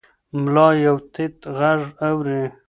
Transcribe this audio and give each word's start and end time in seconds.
ملا 0.41 0.67
یو 0.85 0.95
تت 1.13 1.35
غږ 1.57 1.81
اوري. 2.07 2.41